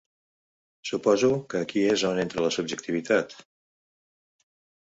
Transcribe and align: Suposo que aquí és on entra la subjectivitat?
Suposo 0.91 1.29
que 1.51 1.61
aquí 1.65 1.83
és 1.91 2.05
on 2.13 2.21
entra 2.25 2.47
la 2.47 2.51
subjectivitat? 2.57 3.37